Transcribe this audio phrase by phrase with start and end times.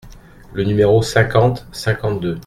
[0.53, 2.39] Le numéro cinquante-cinquante-deux.